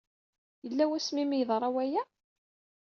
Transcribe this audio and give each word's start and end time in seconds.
Yella 0.63 0.85
wasmi 0.89 1.19
ay 1.21 1.27
am-yeḍra 1.27 1.69
waya? 1.75 2.03